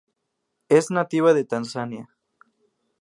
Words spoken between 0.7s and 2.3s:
nativa de Tanzania.